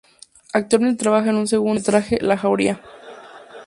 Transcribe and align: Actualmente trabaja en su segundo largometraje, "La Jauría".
Actualmente 0.51 0.97
trabaja 1.03 1.29
en 1.29 1.41
su 1.41 1.45
segundo 1.45 1.75
largometraje, 1.91 2.19
"La 2.21 2.35
Jauría". 2.35 2.81